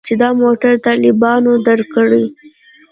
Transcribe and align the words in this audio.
چې 0.05 0.13
دا 0.21 0.29
موټر 0.41 0.73
طالبانو 0.87 1.51
درکړى. 1.67 2.23